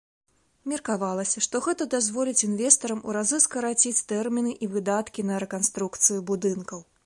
Меркавалася, 0.71 1.43
што 1.47 1.61
гэта 1.65 1.87
дазволіць 1.95 2.41
інвестарам 2.49 3.03
у 3.09 3.15
разы 3.19 3.41
скараціць 3.45 4.05
тэрміны 4.13 4.57
і 4.65 4.73
выдаткі 4.75 5.29
на 5.33 5.41
рэканструкцыю 5.45 6.19
будынкаў. 6.33 6.87